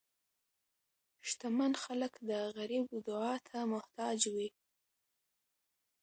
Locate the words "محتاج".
3.73-4.17